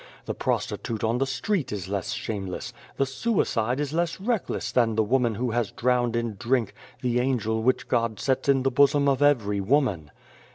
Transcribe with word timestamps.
The 0.25 0.33
prostitute 0.33 1.03
on 1.03 1.19
the 1.19 1.27
street 1.27 1.71
is 1.71 1.87
less 1.87 2.11
shameless; 2.13 2.73
the 2.97 3.05
suicide 3.05 3.79
is 3.79 3.93
less 3.93 4.19
reckless 4.19 4.71
than 4.71 4.95
the 4.95 5.03
woman 5.03 5.35
who 5.35 5.51
has 5.51 5.69
drowned 5.69 6.15
in 6.15 6.37
drink 6.39 6.73
the 7.03 7.19
angel 7.19 7.61
which 7.61 7.87
God 7.87 8.19
sets 8.19 8.49
in 8.49 8.63
the 8.63 8.71
bosom 8.71 9.07
of 9.07 9.21
every 9.21 9.61
woman. 9.61 10.09